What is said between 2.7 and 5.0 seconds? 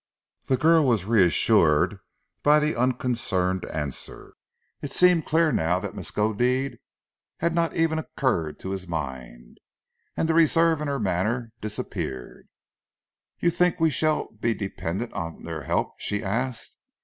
unconcerned answer. It